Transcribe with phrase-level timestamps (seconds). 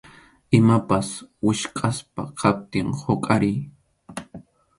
[0.59, 1.07] Imapas
[1.45, 3.57] wichqʼasqa kaptin huqariy.